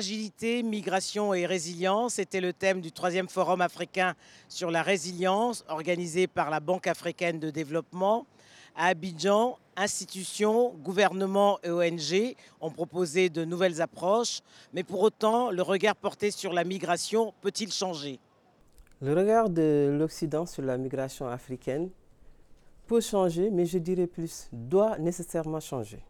Fragilité, 0.00 0.62
migration 0.62 1.34
et 1.34 1.44
résilience 1.44 2.18
était 2.18 2.40
le 2.40 2.54
thème 2.54 2.80
du 2.80 2.90
troisième 2.90 3.28
forum 3.28 3.60
africain 3.60 4.14
sur 4.48 4.70
la 4.70 4.82
résilience 4.82 5.62
organisé 5.68 6.26
par 6.26 6.48
la 6.48 6.58
Banque 6.58 6.86
africaine 6.86 7.38
de 7.38 7.50
développement. 7.50 8.24
À 8.74 8.86
Abidjan, 8.86 9.58
institutions, 9.76 10.70
gouvernements 10.82 11.58
et 11.62 11.68
ONG 11.68 12.34
ont 12.62 12.70
proposé 12.70 13.28
de 13.28 13.44
nouvelles 13.44 13.82
approches, 13.82 14.40
mais 14.72 14.84
pour 14.84 15.02
autant, 15.02 15.50
le 15.50 15.60
regard 15.60 15.96
porté 15.96 16.30
sur 16.30 16.54
la 16.54 16.64
migration 16.64 17.34
peut-il 17.42 17.70
changer? 17.70 18.18
Le 19.02 19.12
regard 19.12 19.50
de 19.50 19.94
l'Occident 19.98 20.46
sur 20.46 20.62
la 20.62 20.78
migration 20.78 21.28
africaine 21.28 21.90
peut 22.86 23.02
changer, 23.02 23.50
mais 23.50 23.66
je 23.66 23.76
dirais 23.76 24.06
plus, 24.06 24.48
doit 24.50 24.96
nécessairement 24.96 25.60
changer. 25.60 26.02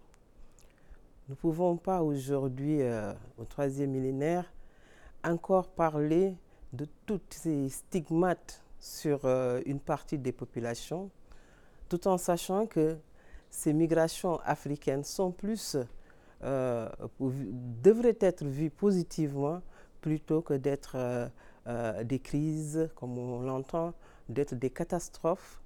Nous 1.31 1.37
ne 1.37 1.41
pouvons 1.41 1.77
pas 1.77 2.03
aujourd'hui, 2.03 2.83
euh, 2.83 3.13
au 3.39 3.45
troisième 3.45 3.93
millénaire, 3.93 4.53
encore 5.23 5.69
parler 5.69 6.35
de 6.73 6.89
tous 7.07 7.21
ces 7.31 7.69
stigmates 7.69 8.65
sur 8.81 9.21
euh, 9.25 9.61
une 9.65 9.79
partie 9.79 10.19
des 10.19 10.33
populations, 10.33 11.09
tout 11.89 12.09
en 12.09 12.19
sachant 12.19 12.67
que 12.67 12.99
ces 13.49 13.73
migrations 13.73 14.41
africaines 14.41 15.05
sont 15.05 15.31
plus, 15.31 15.77
euh, 16.43 16.89
devraient 17.21 18.19
être 18.19 18.45
vues 18.45 18.71
positivement 18.71 19.63
plutôt 20.01 20.43
que 20.43 20.55
d'être 20.55 21.31
des 22.03 22.19
crises, 22.19 22.91
comme 22.97 23.17
on 23.17 23.43
l'entend, 23.43 23.95
d'être 24.29 24.57
des 24.57 24.71
catastrophes. 24.71 25.61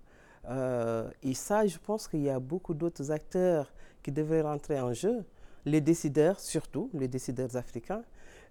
et 0.46 1.32
ça, 1.32 1.66
je 1.66 1.78
pense 1.78 2.06
qu'il 2.06 2.20
y 2.20 2.28
a 2.28 2.38
beaucoup 2.38 2.74
d'autres 2.74 3.10
acteurs 3.10 3.72
qui 4.02 4.12
devraient 4.12 4.42
rentrer 4.42 4.78
en 4.78 4.92
jeu 4.92 5.24
les 5.66 5.80
décideurs, 5.80 6.40
surtout 6.40 6.90
les 6.94 7.08
décideurs 7.08 7.56
africains, 7.56 8.02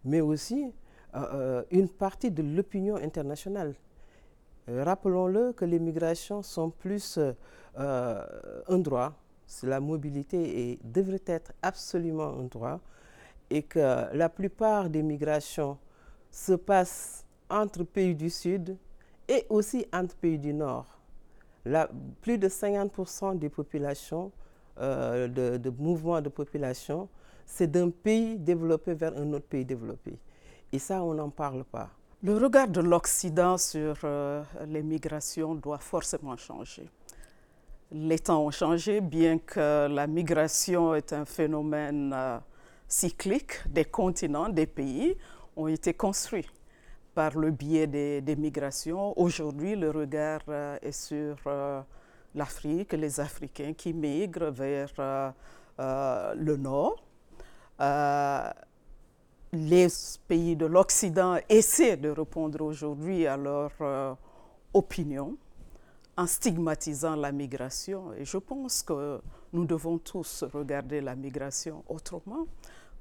mais 0.04 0.22
aussi 0.22 0.72
euh, 1.16 1.20
euh, 1.34 1.64
une 1.72 1.90
partie 1.90 2.32
de 2.32 2.42
l'opinion 2.42 2.96
internationale. 2.96 3.76
Euh, 4.70 4.84
rappelons-le 4.84 5.54
que 5.54 5.66
les 5.66 5.80
migrations 5.80 6.42
sont 6.42 6.70
plus 6.70 7.20
un 7.76 8.78
droit, 8.78 9.14
la 9.64 9.80
mobilité 9.80 10.72
et 10.72 10.80
devrait 10.84 11.24
être 11.26 11.54
absolument 11.62 12.40
un 12.40 12.44
droit, 12.44 12.80
et 13.50 13.64
que 13.64 14.16
la 14.16 14.30
plupart 14.30 14.90
des 14.90 15.04
migrations 15.04 15.78
se 16.32 16.54
passent 16.54 17.26
entre 17.50 17.84
pays 17.84 18.16
du 18.16 18.30
Sud 18.30 18.78
et 19.28 19.46
aussi 19.50 19.86
entre 19.94 20.16
pays 20.16 20.40
du 20.40 20.54
Nord. 20.54 21.00
plus 22.22 22.38
de 22.38 22.48
50% 22.48 23.38
des 23.38 23.50
populations 23.50 24.32
euh, 24.80 25.28
de, 25.28 25.70
mouvement 25.70 26.20
de 26.20 26.30
population, 26.30 27.08
c'est 27.46 27.70
d'un 27.70 27.92
pays 27.92 28.40
développé 28.40 28.96
vers 28.96 29.16
un 29.16 29.32
autre 29.34 29.46
pays 29.46 29.66
développé. 29.66 30.18
Et 30.72 30.80
ça, 30.80 31.04
on 31.04 31.14
n'en 31.14 31.30
parle 31.30 31.64
pas. 31.64 31.90
Le 32.24 32.38
regard 32.38 32.68
de 32.68 32.82
l'Occident 32.82 33.58
sur 33.58 33.96
euh, 34.04 34.42
les 34.66 34.82
migrations 34.82 35.54
doit 35.54 35.78
forcément 35.78 36.36
changer. 36.38 36.90
Les 37.92 38.18
temps 38.18 38.44
ont 38.44 38.50
changé, 38.50 39.00
bien 39.00 39.38
que 39.38 39.88
la 39.88 40.08
migration 40.08 40.96
est 40.96 41.14
un 41.14 41.26
phénomène 41.26 42.12
euh, 42.16 42.40
cyclique. 42.88 43.68
Des 43.70 43.86
continents, 43.86 44.50
des 44.50 44.66
pays 44.66 45.16
ont 45.56 45.68
été 45.68 45.94
construits 45.94 46.50
par 47.14 47.38
le 47.38 47.52
biais 47.52 47.86
des, 47.86 48.22
des 48.22 48.36
migrations. 48.36 49.14
Aujourd'hui, 49.20 49.76
le 49.76 49.92
regard 49.92 50.42
est 50.82 50.92
sur 50.92 51.36
l'Afrique, 52.36 52.94
les 52.94 53.20
Africains 53.20 53.74
qui 53.74 53.94
migrent 53.94 54.52
vers 54.52 54.92
euh, 55.00 55.32
euh, 55.80 56.34
le 56.36 56.58
nord. 56.58 57.04
Euh, 57.82 58.50
les 59.52 59.88
pays 60.28 60.56
de 60.56 60.66
l'Occident 60.66 61.38
essaient 61.48 61.98
de 61.98 62.10
répondre 62.10 62.62
aujourd'hui 62.62 63.28
à 63.28 63.38
leur 63.38 64.18
opinion 64.74 65.38
en 66.18 66.26
stigmatisant 66.26 67.16
la 67.16 67.32
migration. 67.32 68.14
Et 68.14 68.26
je 68.26 68.38
pense 68.38 68.82
que 68.82 69.22
nous 69.52 69.66
devons 69.66 70.00
tous 70.00 70.44
regarder 70.54 71.02
la 71.02 71.16
migration 71.16 71.84
autrement, 71.88 72.48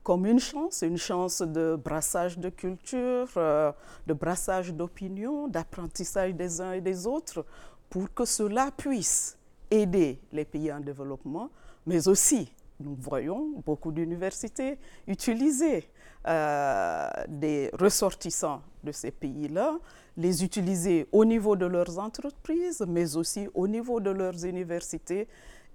comme 0.02 0.26
une 0.26 0.40
chance, 0.40 0.82
une 0.82 0.98
chance 0.98 1.40
de 1.40 1.74
brassage 1.82 2.38
de 2.38 2.50
culture, 2.50 3.28
de 3.34 4.12
brassage 4.12 4.74
d'opinion, 4.74 5.48
d'apprentissage 5.48 6.34
des 6.34 6.60
uns 6.60 6.72
et 6.72 6.82
des 6.82 7.06
autres, 7.06 7.46
pour 7.92 8.14
que 8.14 8.24
cela 8.24 8.70
puisse 8.74 9.36
aider 9.70 10.18
les 10.32 10.46
pays 10.46 10.72
en 10.72 10.80
développement, 10.80 11.50
mais 11.84 12.08
aussi, 12.08 12.50
nous 12.80 12.96
voyons 12.98 13.60
beaucoup 13.66 13.92
d'universités 13.92 14.78
utiliser 15.06 15.90
euh, 16.26 17.10
des 17.28 17.68
ressortissants 17.78 18.62
de 18.82 18.92
ces 18.92 19.10
pays-là, 19.10 19.78
les 20.16 20.42
utiliser 20.42 21.06
au 21.12 21.26
niveau 21.26 21.54
de 21.54 21.66
leurs 21.66 21.98
entreprises, 21.98 22.82
mais 22.88 23.14
aussi 23.14 23.46
au 23.52 23.68
niveau 23.68 24.00
de 24.00 24.08
leurs 24.08 24.42
universités. 24.42 25.28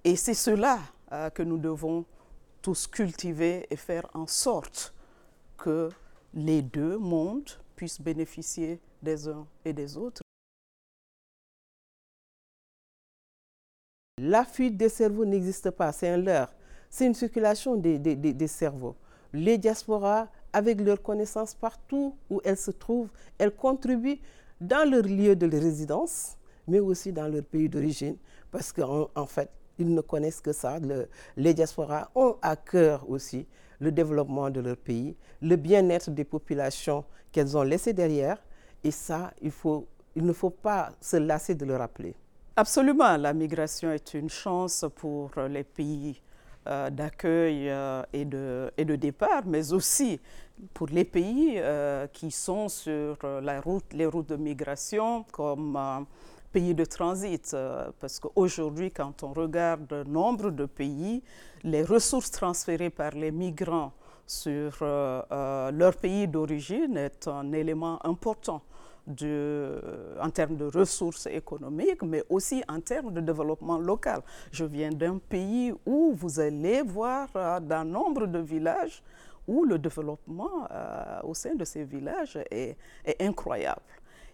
Et 0.04 0.16
c'est 0.16 0.34
cela 0.34 0.80
euh, 1.12 1.30
que 1.30 1.44
nous 1.44 1.60
devons 1.60 2.04
tous 2.64 2.88
cultiver 2.88 3.68
et 3.70 3.76
faire 3.76 4.10
en 4.16 4.26
sorte 4.26 4.92
que 5.56 5.90
les 6.34 6.64
deux 6.64 6.98
mondes 6.98 7.52
puissent 7.76 8.02
bénéficier 8.02 8.80
des 9.04 9.28
uns 9.28 9.46
et 9.64 9.72
des 9.72 9.98
autres. 9.98 10.24
La 14.20 14.46
fuite 14.46 14.76
des 14.78 14.90
cerveaux 14.90 15.26
n'existe 15.26 15.70
pas, 15.70 15.92
c'est 15.92 16.10
un 16.10 16.18
leurre. 16.18 16.52
C'est 16.90 17.06
une 17.06 17.14
circulation 17.14 17.76
des, 17.76 18.48
cerveaux. 18.48 18.96
Les 19.32 19.60
diasporas, 19.60 20.28
avec 20.52 20.82
leurs 20.82 21.04
connaissances 21.04 21.54
partout 21.54 22.16
où 22.28 22.42
elles 22.44 22.58
se 22.58 22.72
trouvent, 22.72 23.12
elles 23.38 23.52
contribuent 23.52 24.20
dans 24.60 24.90
leur 24.90 25.04
lieu 25.04 25.36
de 25.36 25.46
résidence, 25.56 26.36
mais 26.68 26.80
aussi 26.80 27.14
dans 27.14 27.28
leur 27.28 27.44
pays 27.44 27.70
d'origine, 27.70 28.18
parce 28.50 28.74
qu'en 28.74 29.08
en 29.14 29.28
fait, 29.28 29.52
ils 29.78 29.94
ne 29.94 30.02
connaissent 30.02 30.42
que 30.42 30.52
ça. 30.52 30.80
les 31.36 31.54
diasporas 31.54 32.10
ont 32.16 32.38
à 32.42 32.56
cœur 32.56 33.08
aussi 33.08 33.46
le 33.80 33.92
développement 33.92 34.50
de 34.50 34.62
leur 34.62 34.78
pays, 34.78 35.16
le 35.44 35.58
bien-être 35.58 36.10
des 36.10 36.24
populations 36.24 37.06
qu'elles 37.32 37.56
ont 37.56 37.62
laissées 37.62 37.94
derrière. 37.94 38.44
Et 38.84 38.90
ça, 38.90 39.32
il 39.44 39.52
ne 40.26 40.34
faut 40.34 40.50
pas 40.50 40.90
se 41.00 41.18
lasser 41.18 41.54
de 41.54 41.66
le 41.66 41.76
rappeler. 41.76 42.16
Absolument, 42.60 43.18
la 43.18 43.34
migration 43.34 43.92
est 43.92 44.16
une 44.16 44.32
chance 44.32 44.84
pour 44.96 45.30
les 45.48 45.64
pays 45.64 46.20
euh, 46.66 46.90
d'accueil 46.90 47.70
euh, 47.70 48.02
et, 48.12 48.26
de, 48.26 48.72
et 48.76 48.84
de 48.84 48.96
départ, 48.96 49.44
mais 49.46 49.74
aussi 49.74 50.20
pour 50.74 50.88
les 50.88 51.06
pays 51.06 51.54
euh, 51.58 52.08
qui 52.08 52.32
sont 52.32 52.68
sur 52.68 53.16
les 53.44 53.60
routes 53.60 54.30
de 54.30 54.36
migration 54.38 55.24
comme 55.32 56.08
pays 56.52 56.74
de 56.74 56.84
transit. 56.84 57.56
parce 58.00 58.20
qu'aujourd'hui, 58.20 58.90
quand 58.90 59.22
on 59.22 59.34
regarde 59.34 59.94
nombre 60.08 60.50
de 60.50 60.66
pays, 60.66 61.22
les 61.64 61.84
ressources 61.84 62.32
transférées 62.32 62.90
par 62.90 63.12
les 63.12 63.30
migrants 63.30 63.94
sur 64.26 64.78
leur 64.82 65.96
pays 66.02 66.28
d'origine 66.28 66.98
est 66.98 67.28
un 67.28 67.52
élément 67.54 68.04
important 68.04 68.64
de, 69.08 69.82
en 70.22 70.30
termes 70.30 70.58
de 70.58 70.66
ressources 70.66 71.28
économiques, 71.28 72.04
mais 72.04 72.24
aussi 72.30 72.62
en 72.68 72.82
termes 72.82 73.14
de 73.14 73.22
développement 73.22 73.80
local. 73.80 74.22
Je 74.52 74.66
viens 74.66 74.92
d'un 74.92 75.18
pays 75.18 75.74
où 75.86 76.14
vous 76.14 76.40
allez 76.40 76.82
voir 76.82 77.30
euh, 77.36 77.60
d'un 77.60 77.86
nombre 77.86 78.28
de 78.28 78.40
villages 78.40 79.02
où 79.48 79.64
le 79.64 79.80
développement 79.80 80.68
euh, 80.70 81.20
au 81.24 81.34
sein 81.34 81.56
de 81.56 81.64
ces 81.64 81.86
villages 81.86 82.38
est, 82.52 82.76
incroyable. 83.22 83.82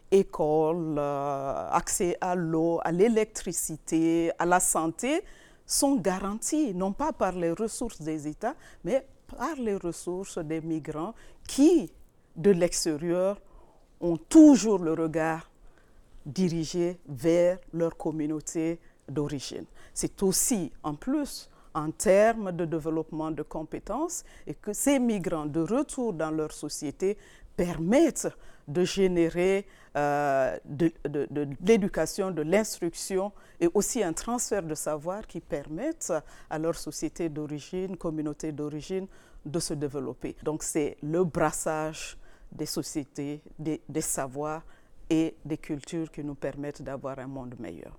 Écoles, 0.09 0.95
euh, 0.97 1.69
accès 1.71 2.17
à 2.19 2.33
l'eau, 2.35 2.79
à 2.83 2.91
l'électricité, 2.91 4.31
à 4.39 4.45
la 4.45 4.59
santé 4.59 5.23
sont 5.65 5.95
garantis, 5.95 6.73
non 6.73 6.91
pas 6.91 7.13
par 7.13 7.33
les 7.33 7.51
ressources 7.51 8.01
des 8.01 8.27
États, 8.27 8.55
mais 8.83 9.05
par 9.37 9.55
les 9.57 9.75
ressources 9.75 10.39
des 10.39 10.61
migrants 10.61 11.13
qui, 11.47 11.91
de 12.35 12.51
l'extérieur, 12.51 13.39
ont 14.03 14.17
toujours 14.17 14.79
le 14.79 14.93
regard 14.93 15.49
dirigé 16.25 16.99
vers 17.07 17.57
leur 17.73 17.97
communauté 17.97 18.79
d'origine. 19.09 19.65
C'est 19.93 20.21
aussi, 20.21 20.71
en 20.83 20.93
plus, 20.93 21.49
en 21.73 21.89
termes 21.89 22.51
de 22.51 22.65
développement 22.65 23.31
de 23.31 23.41
compétences 23.41 24.23
et 24.45 24.53
que 24.53 24.73
ces 24.73 24.99
migrants 24.99 25.45
de 25.45 25.61
retour 25.61 26.13
dans 26.13 26.31
leur 26.31 26.51
société 26.51 27.17
permettent 27.55 28.27
de 28.67 28.83
générer 28.83 29.65
euh, 29.95 30.57
de, 30.65 30.91
l'éducation, 31.65 32.31
de 32.31 32.41
l'instruction 32.41 33.31
et 33.59 33.69
aussi 33.73 34.03
un 34.03 34.13
transfert 34.13 34.63
de 34.63 34.75
savoir 34.75 35.27
qui 35.27 35.39
permettent 35.39 36.13
à 36.49 36.59
leur 36.59 36.75
société 36.75 37.29
d'origine, 37.29 37.97
communauté 37.97 38.51
d'origine, 38.51 39.07
de 39.45 39.59
se 39.59 39.73
développer. 39.73 40.35
Donc 40.43 40.63
c'est 40.63 40.97
le 41.03 41.23
brassage 41.23 42.17
des 42.55 42.65
sociétés, 42.65 43.41
des, 43.59 44.01
savoirs 44.01 44.63
et 45.09 45.35
des 45.43 45.57
cultures 45.57 46.11
qui 46.11 46.23
nous 46.23 46.35
permettent 46.35 46.81
d'avoir 46.81 47.19
un 47.19 47.27
monde 47.27 47.55
meilleur. 47.59 47.97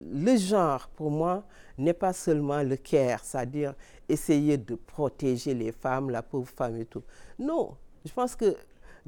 le 0.00 0.36
genre, 0.36 0.88
pour 0.88 1.10
moi, 1.10 1.44
n'est 1.76 1.92
pas 1.92 2.12
seulement 2.12 2.62
le 2.62 2.76
care, 2.76 3.24
c'est-à-dire 3.24 3.74
essayer 4.08 4.56
de 4.56 4.74
protéger 4.74 5.54
les 5.54 5.72
femmes, 5.72 6.10
la 6.10 6.22
pauvre 6.22 6.48
femme 6.48 6.76
et 6.76 6.86
tout. 6.86 7.02
Non, 7.38 7.76
je 8.04 8.12
pense 8.12 8.34
que 8.34 8.56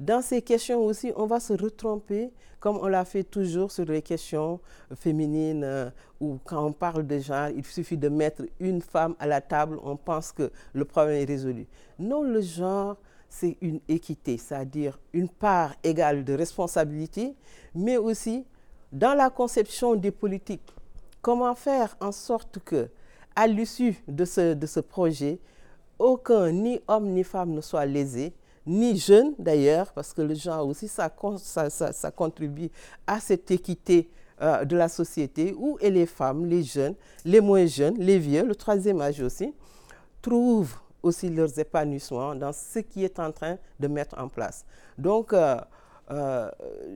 dans 0.01 0.23
ces 0.23 0.41
questions 0.41 0.83
aussi, 0.83 1.13
on 1.15 1.27
va 1.27 1.41
se 1.41 1.53
retromper, 1.53 2.33
comme 2.59 2.79
on 2.81 2.89
l'a 2.89 3.05
fait 3.05 3.23
toujours 3.23 3.71
sur 3.71 3.85
les 3.85 4.01
questions 4.01 4.59
féminines, 4.95 5.63
euh, 5.63 5.91
où 6.21 6.39
quand 6.43 6.65
on 6.65 6.73
parle 6.73 7.07
de 7.07 7.19
genre, 7.19 7.49
il 7.55 7.67
suffit 7.67 7.99
de 7.99 8.09
mettre 8.09 8.45
une 8.61 8.81
femme 8.81 9.15
à 9.19 9.27
la 9.27 9.43
table, 9.43 9.79
on 9.85 9.97
pense 9.97 10.33
que 10.33 10.51
le 10.73 10.87
problème 10.87 11.21
est 11.21 11.27
résolu. 11.27 11.67
Non, 11.99 12.23
le 12.23 12.41
genre, 12.41 12.97
c'est 13.29 13.59
une 13.61 13.81
équité, 13.89 14.39
c'est-à-dire 14.39 14.99
une 15.13 15.29
part 15.29 15.75
égale 15.85 16.25
de 16.25 16.33
responsabilité, 16.33 17.37
mais 17.75 17.99
aussi 17.99 18.47
dans 18.93 19.13
la 19.13 19.29
conception 19.29 19.97
des 19.97 20.13
politiques. 20.13 20.75
Comment 21.21 21.55
faire 21.55 21.95
en 22.01 22.11
sorte 22.11 22.59
que, 22.65 22.89
à 23.37 23.47
l'issue 23.47 24.03
de 24.09 24.25
ce, 24.25 24.55
de 24.55 24.67
ce 24.67 24.81
projet, 24.81 25.39
aucun, 25.99 26.53
ni 26.53 26.81
homme 26.89 27.11
ni 27.11 27.23
femme 27.23 27.51
ne 27.51 27.61
soit 27.61 27.85
lésé, 27.85 28.33
ni 28.67 28.97
jeune 28.97 29.35
d'ailleurs, 29.39 29.93
parce 29.93 30.13
que 30.13 30.23
le 30.23 30.35
genre 30.35 30.67
aussi, 30.67 30.89
ça, 30.89 31.11
ça, 31.39 31.71
ça, 31.71 32.11
contribue 32.11 32.71
à 33.07 33.21
cette 33.21 33.51
équité 33.51 34.11
euh, 34.41 34.65
de 34.65 34.77
la 34.77 34.89
société 34.89 35.55
où 35.57 35.79
et 35.81 35.91
les 35.91 36.07
femmes, 36.07 36.47
les 36.47 36.63
jeunes, 36.63 36.95
les 37.25 37.41
moins 37.41 37.67
jeunes, 37.67 37.97
les 37.99 38.19
vieux, 38.19 38.45
le 38.45 38.55
troisième 38.55 39.01
âge 39.01 39.21
aussi, 39.21 39.55
trouvent 40.21 40.77
aussi 41.03 41.31
leurs 41.31 41.59
épanouissements 41.59 42.35
dans 42.35 42.53
ce 42.53 42.81
qui 42.81 43.05
est 43.05 43.19
en 43.19 43.33
train 43.33 43.57
de 43.79 43.89
mettre 43.89 44.19
en 44.19 44.29
place. 44.29 44.65
Donc, 44.99 45.33
euh, 45.33 45.57
euh, 46.11 46.51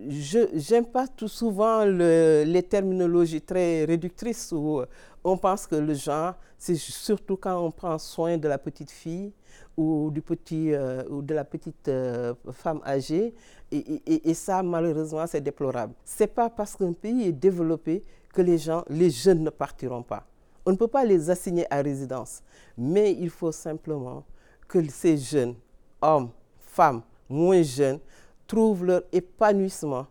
je 0.09 0.73
n'aime 0.73 0.87
pas 0.87 1.07
tout 1.07 1.29
souvent 1.29 1.85
les 1.85 2.63
terminologies 2.69 3.41
très 3.41 3.85
réductrices 3.85 4.53
où 4.53 4.83
on 5.23 5.39
pense 5.39 5.67
que 5.67 5.77
le 5.77 5.95
genre, 5.95 6.35
c'est 6.59 6.75
surtout 6.75 7.37
quand 7.37 7.59
on 7.65 7.71
prend 7.71 7.99
soin 7.99 8.37
de 8.37 8.49
la 8.49 8.59
petite 8.59 8.91
fille 8.91 9.33
ou, 9.77 10.11
du 10.11 10.23
petit, 10.23 10.73
euh, 10.73 11.03
ou 11.09 11.23
de 11.23 11.35
la 11.35 11.45
petite 11.45 11.89
euh, 11.89 12.35
femme 12.53 12.81
âgée. 12.85 13.35
Et, 13.73 14.31
et, 14.31 14.35
ça, 14.35 14.63
malheureusement, 14.63 15.27
c'est 15.27 15.41
déplorable. 15.41 15.95
Ce 16.05 16.23
n'est 16.23 16.29
pas 16.29 16.49
parce 16.49 16.77
qu'un 16.77 16.93
pays 16.93 17.29
est 17.29 17.33
développé 17.33 18.03
que 18.33 18.43
les 18.43 18.59
gens, 18.59 18.85
les 18.89 19.11
jeunes 19.11 19.43
ne 19.43 19.51
partiront 19.51 20.03
pas. 20.03 20.25
On 20.65 20.71
ne 20.71 20.77
peut 20.77 20.89
pas 20.89 21.05
les 21.05 21.29
assigner 21.29 21.67
à 21.73 21.83
résidence. 21.83 22.43
Mais 22.79 23.13
il 23.13 23.31
faut 23.31 23.53
simplement 23.53 24.25
que 24.69 24.87
ces 24.89 25.17
jeunes, 25.17 25.55
hommes, 26.01 26.31
femmes, 26.61 27.03
moins 27.29 27.63
jeunes, 27.63 27.99
trouvent 28.47 28.85
leur 28.85 29.03
épanouissement 29.13 30.07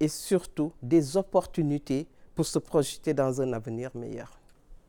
et 0.00 0.08
surtout 0.08 0.72
des 0.82 1.16
opportunités 1.16 2.06
pour 2.34 2.46
se 2.46 2.58
projeter 2.58 3.14
dans 3.14 3.40
un 3.40 3.52
avenir 3.52 3.90
meilleur. 3.94 4.40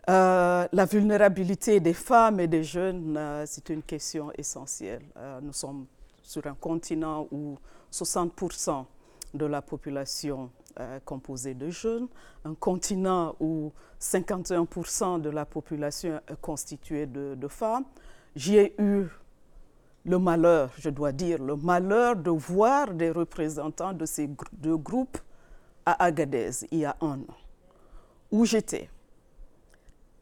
Euh, 0.07 0.67
la 0.71 0.85
vulnérabilité 0.85 1.79
des 1.79 1.93
femmes 1.93 2.39
et 2.39 2.47
des 2.47 2.63
jeunes, 2.63 3.15
euh, 3.17 3.43
c'est 3.47 3.69
une 3.69 3.81
question 3.81 4.31
essentielle. 4.37 5.01
Euh, 5.17 5.39
nous 5.41 5.53
sommes 5.53 5.87
sur 6.21 6.45
un 6.45 6.53
continent 6.53 7.27
où 7.31 7.57
60% 7.91 8.85
de 9.33 9.45
la 9.45 9.63
population 9.63 10.51
est 10.79 11.03
composée 11.03 11.55
de 11.55 11.69
jeunes, 11.69 12.07
un 12.43 12.53
continent 12.53 13.35
où 13.39 13.71
51% 13.99 15.21
de 15.21 15.29
la 15.29 15.45
population 15.45 16.19
est 16.27 16.39
constituée 16.39 17.07
de, 17.07 17.33
de 17.35 17.47
femmes. 17.47 17.85
J'ai 18.35 18.75
eu 18.79 19.05
le 20.05 20.19
malheur, 20.19 20.69
je 20.77 20.89
dois 20.89 21.13
dire, 21.13 21.41
le 21.41 21.55
malheur 21.55 22.15
de 22.15 22.29
voir 22.29 22.93
des 22.93 23.09
représentants 23.09 23.93
de 23.93 24.05
ces 24.05 24.29
deux 24.53 24.77
groupes 24.77 25.17
à 25.85 26.03
Agadez 26.03 26.51
il 26.71 26.79
y 26.79 26.85
a 26.85 26.95
un 27.01 27.19
an, 27.21 27.37
où 28.29 28.45
j'étais. 28.45 28.89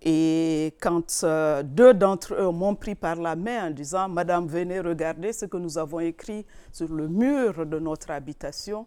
Et 0.05 0.75
quand 0.81 1.21
euh, 1.23 1.63
deux 1.63 1.93
d'entre 1.93 2.33
eux 2.33 2.51
m'ont 2.51 2.75
pris 2.75 2.93
par 2.93 3.15
la 3.15 3.37
main 3.37 3.67
en 3.67 3.71
disant 3.71 4.09
Madame, 4.09 4.47
venez 4.47 4.81
regarder 4.81 5.31
ce 5.31 5.45
que 5.45 5.55
nous 5.55 5.77
avons 5.77 6.01
écrit 6.01 6.45
sur 6.73 6.89
le 6.89 7.07
mur 7.07 7.65
de 7.65 7.79
notre 7.79 8.11
habitation, 8.11 8.85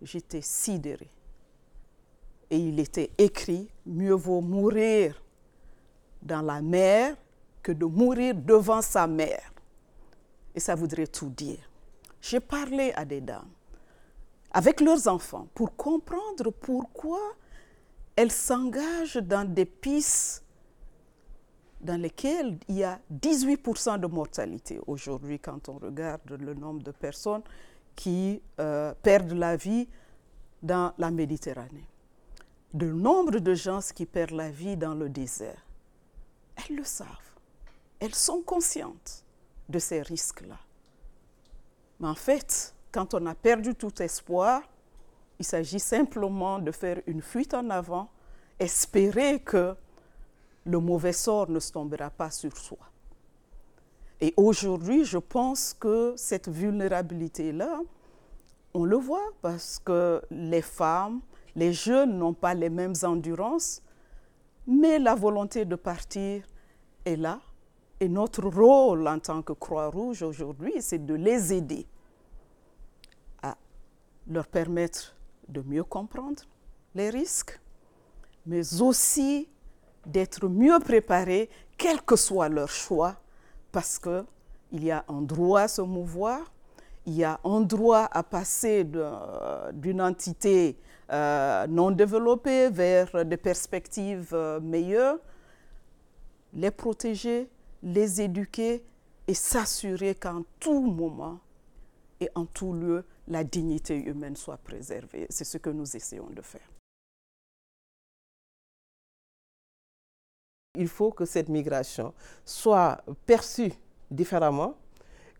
j'étais 0.00 0.40
sidérée. 0.40 1.10
Et 2.50 2.56
il 2.56 2.80
était 2.80 3.10
écrit 3.18 3.68
Mieux 3.84 4.14
vaut 4.14 4.40
mourir 4.40 5.22
dans 6.22 6.40
la 6.40 6.62
mer 6.62 7.16
que 7.62 7.72
de 7.72 7.84
mourir 7.84 8.34
devant 8.34 8.80
sa 8.80 9.06
mère. 9.06 9.52
Et 10.54 10.60
ça 10.60 10.74
voudrait 10.74 11.06
tout 11.06 11.28
dire. 11.28 11.68
J'ai 12.22 12.40
parlé 12.40 12.92
à 12.96 13.04
des 13.04 13.20
dames 13.20 13.50
avec 14.52 14.80
leurs 14.80 15.06
enfants 15.06 15.48
pour 15.54 15.76
comprendre 15.76 16.50
pourquoi 16.50 17.20
elles 18.16 18.32
s'engagent 18.32 19.16
dans 19.16 19.48
des 19.48 19.64
pistes 19.64 20.42
dans 21.80 22.00
lesquelles 22.00 22.58
il 22.68 22.76
y 22.76 22.84
a 22.84 22.98
18% 23.12 24.00
de 24.00 24.06
mortalité 24.06 24.80
aujourd'hui 24.86 25.38
quand 25.38 25.68
on 25.68 25.78
regarde 25.78 26.30
le 26.30 26.54
nombre 26.54 26.82
de 26.82 26.90
personnes 26.90 27.42
qui 27.94 28.40
euh, 28.58 28.94
perdent 29.02 29.32
la 29.32 29.56
vie 29.56 29.88
dans 30.62 30.94
la 30.98 31.10
Méditerranée. 31.10 31.86
Le 32.78 32.92
nombre 32.92 33.38
de 33.38 33.54
gens 33.54 33.80
qui 33.94 34.06
perdent 34.06 34.32
la 34.32 34.50
vie 34.50 34.76
dans 34.76 34.94
le 34.94 35.08
désert. 35.08 35.64
Elles 36.56 36.76
le 36.76 36.84
savent. 36.84 37.08
Elles 38.00 38.14
sont 38.14 38.40
conscientes 38.40 39.24
de 39.68 39.78
ces 39.78 40.02
risques-là. 40.02 40.58
Mais 42.00 42.08
en 42.08 42.14
fait, 42.14 42.74
quand 42.90 43.14
on 43.14 43.26
a 43.26 43.34
perdu 43.34 43.74
tout 43.74 44.02
espoir, 44.02 44.62
il 45.38 45.44
s'agit 45.44 45.80
simplement 45.80 46.58
de 46.58 46.70
faire 46.70 47.00
une 47.06 47.22
fuite 47.22 47.54
en 47.54 47.70
avant, 47.70 48.08
espérer 48.58 49.40
que 49.40 49.74
le 50.64 50.78
mauvais 50.78 51.12
sort 51.12 51.50
ne 51.50 51.60
tombera 51.60 52.10
pas 52.10 52.30
sur 52.30 52.56
soi. 52.56 52.78
Et 54.20 54.32
aujourd'hui, 54.36 55.04
je 55.04 55.18
pense 55.18 55.74
que 55.74 56.14
cette 56.16 56.48
vulnérabilité-là, 56.48 57.80
on 58.72 58.84
le 58.84 58.96
voit 58.96 59.32
parce 59.42 59.78
que 59.78 60.22
les 60.30 60.62
femmes, 60.62 61.20
les 61.54 61.72
jeunes 61.72 62.18
n'ont 62.18 62.34
pas 62.34 62.54
les 62.54 62.70
mêmes 62.70 62.94
endurances, 63.02 63.82
mais 64.66 64.98
la 64.98 65.14
volonté 65.14 65.64
de 65.64 65.76
partir 65.76 66.44
est 67.04 67.16
là. 67.16 67.40
Et 68.00 68.08
notre 68.08 68.48
rôle 68.48 69.06
en 69.06 69.18
tant 69.18 69.42
que 69.42 69.52
Croix-Rouge 69.52 70.22
aujourd'hui, 70.22 70.74
c'est 70.80 71.04
de 71.04 71.14
les 71.14 71.52
aider 71.52 71.86
à 73.42 73.56
leur 74.26 74.46
permettre 74.46 75.14
de 75.48 75.62
mieux 75.62 75.84
comprendre 75.84 76.42
les 76.94 77.10
risques, 77.10 77.60
mais 78.46 78.80
aussi 78.80 79.48
d'être 80.06 80.48
mieux 80.48 80.78
préparés, 80.80 81.48
quel 81.76 82.02
que 82.02 82.16
soit 82.16 82.48
leur 82.48 82.68
choix, 82.68 83.16
parce 83.72 83.98
qu'il 83.98 84.84
y 84.84 84.90
a 84.90 85.04
un 85.08 85.22
droit 85.22 85.62
à 85.62 85.68
se 85.68 85.82
mouvoir, 85.82 86.52
il 87.06 87.14
y 87.14 87.24
a 87.24 87.40
un 87.44 87.60
droit 87.60 88.08
à 88.10 88.22
passer 88.22 88.84
d'une 88.84 90.00
entité 90.00 90.78
euh, 91.12 91.66
non 91.66 91.90
développée 91.90 92.70
vers 92.70 93.24
des 93.26 93.36
perspectives 93.36 94.30
euh, 94.32 94.58
meilleures, 94.60 95.18
les 96.54 96.70
protéger, 96.70 97.50
les 97.82 98.22
éduquer 98.22 98.82
et 99.28 99.34
s'assurer 99.34 100.14
qu'en 100.14 100.42
tout 100.58 100.80
moment 100.80 101.40
et 102.20 102.30
en 102.34 102.46
tout 102.46 102.72
lieu, 102.72 103.04
la 103.28 103.44
dignité 103.44 103.96
humaine 103.96 104.36
soit 104.36 104.58
préservée. 104.58 105.26
C'est 105.30 105.44
ce 105.44 105.58
que 105.58 105.70
nous 105.70 105.96
essayons 105.96 106.28
de 106.30 106.42
faire. 106.42 106.68
Il 110.76 110.88
faut 110.88 111.12
que 111.12 111.24
cette 111.24 111.48
migration 111.48 112.12
soit 112.44 113.02
perçue 113.26 113.72
différemment, 114.10 114.76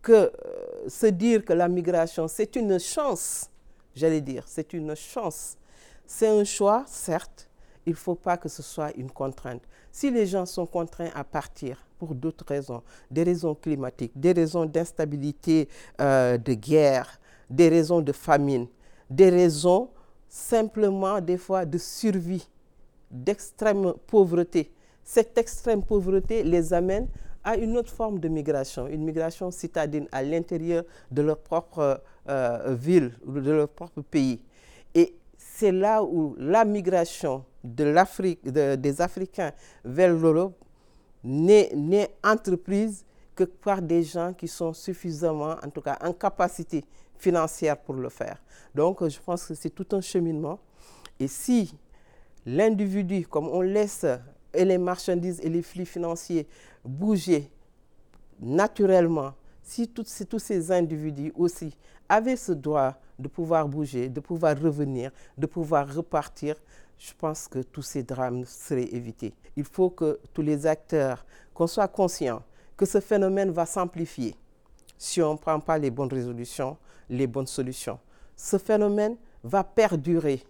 que 0.01 0.13
euh, 0.13 0.87
se 0.87 1.07
dire 1.07 1.43
que 1.43 1.53
la 1.53 1.67
migration, 1.67 2.27
c'est 2.27 2.55
une 2.55 2.79
chance, 2.79 3.49
j'allais 3.95 4.21
dire, 4.21 4.43
c'est 4.47 4.73
une 4.73 4.95
chance. 4.95 5.57
C'est 6.07 6.27
un 6.27 6.43
choix, 6.43 6.85
certes, 6.87 7.49
il 7.85 7.91
ne 7.91 7.97
faut 7.97 8.15
pas 8.15 8.37
que 8.37 8.47
ce 8.47 8.61
soit 8.61 8.95
une 8.95 9.11
contrainte. 9.11 9.61
Si 9.91 10.11
les 10.11 10.25
gens 10.25 10.45
sont 10.45 10.65
contraints 10.65 11.09
à 11.15 11.23
partir 11.23 11.83
pour 11.97 12.13
d'autres 12.13 12.45
raisons, 12.47 12.83
des 13.09 13.23
raisons 13.23 13.55
climatiques, 13.55 14.11
des 14.15 14.31
raisons 14.31 14.65
d'instabilité, 14.65 15.67
euh, 15.99 16.37
de 16.37 16.53
guerre, 16.53 17.19
des 17.49 17.69
raisons 17.69 18.01
de 18.01 18.11
famine, 18.11 18.67
des 19.09 19.29
raisons 19.29 19.89
simplement 20.27 21.21
des 21.21 21.37
fois 21.37 21.65
de 21.65 21.77
survie, 21.77 22.47
d'extrême 23.11 23.93
pauvreté. 24.07 24.71
Cette 25.03 25.37
extrême 25.37 25.83
pauvreté 25.83 26.43
les 26.43 26.73
amène 26.73 27.07
à 27.43 27.55
une 27.55 27.77
autre 27.77 27.93
forme 27.93 28.19
de 28.19 28.27
migration, 28.27 28.87
une 28.87 29.03
migration 29.03 29.51
citadine 29.51 30.07
à 30.11 30.23
l'intérieur 30.23 30.83
de 31.11 31.21
leur 31.21 31.37
propre 31.37 32.01
euh, 32.27 32.75
ville 32.77 33.13
ou 33.25 33.39
de 33.39 33.51
leur 33.51 33.69
propre 33.69 34.01
pays. 34.01 34.41
Et 34.95 35.15
c'est 35.37 35.71
là 35.71 36.03
où 36.03 36.35
la 36.39 36.65
migration 36.65 37.45
de 37.63 37.83
l'Afrique, 37.83 38.41
des 38.47 39.01
Africains 39.01 39.51
vers 39.83 40.11
l'Europe 40.13 40.55
n'est 41.23 42.09
entreprise 42.23 43.05
que 43.35 43.43
par 43.43 43.81
des 43.81 44.03
gens 44.03 44.33
qui 44.33 44.47
sont 44.47 44.73
suffisamment, 44.73 45.55
en 45.63 45.69
tout 45.69 45.81
cas, 45.81 45.97
en 46.01 46.13
capacité 46.13 46.85
financière 47.17 47.77
pour 47.77 47.95
le 47.95 48.09
faire. 48.09 48.41
Donc, 48.73 49.07
je 49.07 49.19
pense 49.19 49.45
que 49.45 49.53
c'est 49.53 49.69
tout 49.69 49.87
un 49.91 50.01
cheminement. 50.01 50.59
Et 51.19 51.27
si 51.27 51.73
l'individu, 52.45 53.27
comme 53.27 53.47
on 53.47 53.61
laisse 53.61 54.05
et 54.53 54.65
les 54.65 54.77
marchandises 54.77 55.39
et 55.41 55.49
les 55.49 55.61
flux 55.61 55.85
financiers 55.85 56.47
bouger 56.83 57.49
naturellement, 58.39 59.33
si 59.63 59.87
tous 59.87 60.39
ces 60.39 60.71
individus 60.71 61.33
aussi 61.35 61.75
avaient 62.07 62.35
ce 62.35 62.51
droit 62.51 62.93
de 63.17 63.27
pouvoir 63.27 63.67
bouger, 63.67 64.09
de 64.09 64.19
pouvoir 64.19 64.59
revenir, 64.59 65.11
de 65.37 65.45
pouvoir 65.45 65.93
repartir, 65.93 66.55
je 66.97 67.11
pense 67.17 67.47
que 67.47 67.59
tous 67.59 67.81
ces 67.81 68.03
drames 68.03 68.45
seraient 68.45 68.93
évités. 68.93 69.33
Il 69.55 69.63
faut 69.63 69.89
que 69.89 70.19
tous 70.33 70.41
les 70.41 70.65
acteurs, 70.67 71.25
qu'on 71.53 71.67
soit 71.67 71.87
conscients 71.87 72.43
que 72.77 72.85
ce 72.85 72.99
phénomène 72.99 73.51
va 73.51 73.65
s'amplifier 73.65 74.35
si 74.97 75.21
on 75.21 75.33
ne 75.33 75.37
prend 75.37 75.59
pas 75.59 75.77
les 75.77 75.91
bonnes 75.91 76.11
résolutions, 76.11 76.77
les 77.09 77.27
bonnes 77.27 77.47
solutions. 77.47 77.99
Ce 78.35 78.57
phénomène 78.57 79.17
va 79.43 79.63
perdurer. 79.63 80.43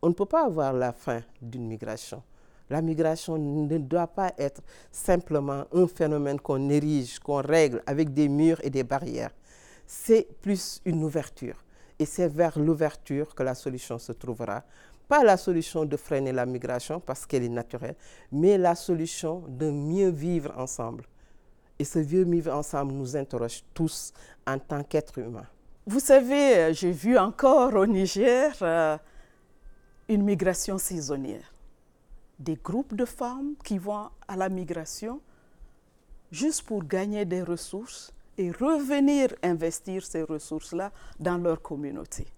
On 0.00 0.08
ne 0.08 0.14
peut 0.14 0.26
pas 0.26 0.46
avoir 0.46 0.72
la 0.72 0.92
fin 0.92 1.22
d'une 1.40 1.66
migration. 1.66 2.22
La 2.70 2.80
migration 2.80 3.36
ne 3.38 3.78
doit 3.78 4.06
pas 4.06 4.32
être 4.38 4.62
simplement 4.90 5.64
un 5.72 5.86
phénomène 5.86 6.40
qu'on 6.40 6.70
érige, 6.70 7.18
qu'on 7.18 7.42
règle 7.42 7.82
avec 7.86 8.14
des 8.14 8.28
murs 8.28 8.58
et 8.62 8.70
des 8.70 8.82
barrières. 8.82 9.32
C'est 9.86 10.26
plus 10.40 10.80
une 10.84 11.04
ouverture. 11.04 11.62
Et 11.98 12.06
c'est 12.06 12.28
vers 12.28 12.58
l'ouverture 12.58 13.34
que 13.34 13.42
la 13.42 13.54
solution 13.54 13.98
se 13.98 14.12
trouvera. 14.12 14.64
Pas 15.06 15.22
la 15.22 15.36
solution 15.36 15.84
de 15.84 15.96
freiner 15.96 16.32
la 16.32 16.46
migration 16.46 16.98
parce 16.98 17.26
qu'elle 17.26 17.42
est 17.44 17.48
naturelle, 17.48 17.96
mais 18.30 18.56
la 18.56 18.74
solution 18.74 19.44
de 19.48 19.70
mieux 19.70 20.08
vivre 20.08 20.54
ensemble. 20.56 21.04
Et 21.82 21.84
ce 21.84 21.98
mieux 21.98 22.22
vivre 22.22 22.52
ensemble 22.54 22.92
nous 22.92 23.16
interroge 23.16 23.64
tous 23.74 24.12
en 24.46 24.56
tant 24.56 24.84
qu'êtres 24.84 25.18
humains. 25.18 25.48
Vous 25.84 25.98
savez, 25.98 26.72
j'ai 26.74 26.92
vu 26.92 27.18
encore 27.18 27.74
au 27.74 27.84
Niger 27.86 28.54
euh, 28.62 28.96
une 30.08 30.22
migration 30.22 30.78
saisonnière. 30.78 31.52
Des 32.38 32.54
groupes 32.54 32.94
de 32.94 33.04
femmes 33.04 33.54
qui 33.64 33.78
vont 33.78 34.10
à 34.28 34.36
la 34.36 34.48
migration 34.48 35.20
juste 36.30 36.62
pour 36.62 36.84
gagner 36.84 37.24
des 37.24 37.42
ressources 37.42 38.12
et 38.38 38.52
revenir 38.52 39.34
investir 39.42 40.06
ces 40.06 40.22
ressources-là 40.22 40.92
dans 41.18 41.38
leur 41.38 41.60
communauté. 41.60 42.28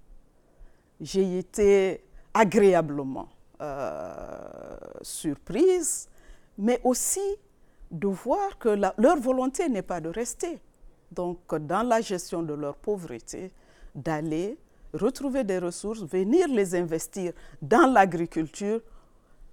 J'ai 1.03 1.37
été 1.41 2.03
agréablement 2.33 3.29
euh, 3.61 4.75
surprise, 5.03 6.09
mais 6.57 6.81
aussi 6.83 7.21
de 7.95 8.09
voir 8.09 8.59
que 8.59 8.69
leur 8.99 9.17
volonté 9.21 9.69
n'est 9.69 9.83
pas 9.83 10.01
de 10.01 10.09
rester. 10.09 10.59
Donc, 11.13 11.39
dans 11.55 11.87
la 11.87 12.01
gestion 12.01 12.43
de 12.43 12.53
leur 12.53 12.75
pauvreté, 12.75 13.53
d'aller 13.95 14.59
retrouver 14.93 15.45
des 15.45 15.59
ressources, 15.59 16.03
venir 16.03 16.49
les 16.49 16.75
investir 16.75 17.33
dans 17.63 17.91
l'agriculture 17.93 18.81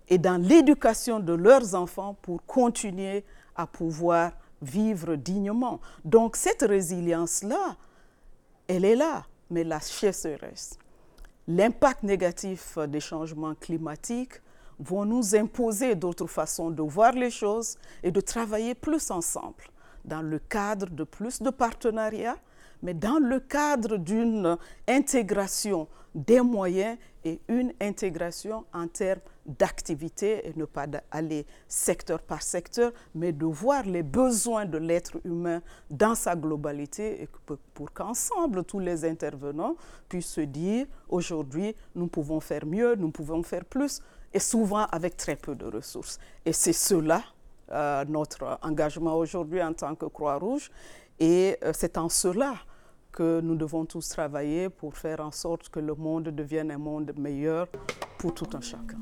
et 0.07 0.17
dans 0.17 0.41
l'éducation 0.41 1.19
de 1.19 1.33
leurs 1.33 1.75
enfants 1.75 2.15
pour 2.21 2.43
continuer 2.45 3.23
à 3.55 3.67
pouvoir 3.67 4.31
vivre 4.61 5.15
dignement. 5.15 5.79
Donc 6.03 6.35
cette 6.35 6.63
résilience-là, 6.63 7.75
elle 8.67 8.85
est 8.85 8.95
là, 8.95 9.25
mais 9.49 9.63
la 9.63 9.79
sécheresse, 9.79 10.77
l'impact 11.47 12.03
négatif 12.03 12.77
des 12.87 12.99
changements 12.99 13.55
climatiques 13.55 14.41
vont 14.81 15.05
nous 15.05 15.35
imposer 15.35 15.95
d'autres 15.95 16.27
façons 16.27 16.71
de 16.71 16.81
voir 16.81 17.13
les 17.13 17.29
choses 17.29 17.77
et 18.03 18.11
de 18.11 18.21
travailler 18.21 18.75
plus 18.75 19.11
ensemble 19.11 19.63
dans 20.03 20.21
le 20.21 20.39
cadre 20.39 20.89
de 20.89 21.03
plus 21.03 21.41
de 21.41 21.51
partenariats, 21.51 22.37
mais 22.81 22.95
dans 22.95 23.19
le 23.19 23.39
cadre 23.39 23.97
d'une 23.97 24.57
intégration 24.87 25.87
des 26.15 26.41
moyens 26.41 26.97
et 27.23 27.39
une 27.47 27.71
intégration 27.79 28.65
en 28.73 28.87
termes 28.87 29.21
d'activité 29.45 30.47
et 30.47 30.53
ne 30.55 30.65
pas 30.65 30.87
aller 31.11 31.45
secteur 31.67 32.21
par 32.21 32.41
secteur, 32.41 32.91
mais 33.13 33.31
de 33.31 33.45
voir 33.45 33.83
les 33.85 34.03
besoins 34.03 34.65
de 34.65 34.79
l'être 34.79 35.19
humain 35.23 35.61
dans 35.89 36.15
sa 36.15 36.35
globalité 36.35 37.29
pour 37.73 37.93
qu'ensemble 37.93 38.63
tous 38.63 38.79
les 38.79 39.05
intervenants 39.05 39.75
puissent 40.09 40.33
se 40.33 40.41
dire 40.41 40.87
aujourd'hui 41.09 41.75
nous 41.95 42.07
pouvons 42.07 42.39
faire 42.39 42.65
mieux, 42.65 42.95
nous 42.95 43.11
pouvons 43.11 43.43
faire 43.43 43.65
plus 43.65 44.01
et 44.33 44.39
souvent 44.39 44.85
avec 44.91 45.17
très 45.17 45.35
peu 45.35 45.55
de 45.55 45.65
ressources. 45.65 46.19
Et 46.45 46.53
c'est 46.53 46.73
cela 46.73 47.23
euh, 47.71 48.03
notre 48.07 48.59
engagement 48.63 49.15
aujourd'hui 49.15 49.63
en 49.63 49.73
tant 49.73 49.95
que 49.95 50.05
Croix-Rouge 50.05 50.69
et 51.19 51.57
euh, 51.63 51.71
c'est 51.73 51.97
en 51.97 52.09
cela 52.09 52.55
que 53.11 53.41
nous 53.41 53.55
devons 53.55 53.85
tous 53.85 54.07
travailler 54.09 54.69
pour 54.69 54.95
faire 54.95 55.19
en 55.21 55.31
sorte 55.31 55.69
que 55.69 55.79
le 55.79 55.95
monde 55.95 56.29
devienne 56.29 56.71
un 56.71 56.77
monde 56.77 57.13
meilleur 57.17 57.67
pour 58.17 58.33
tout 58.33 58.49
un 58.53 58.61
chacun. 58.61 58.97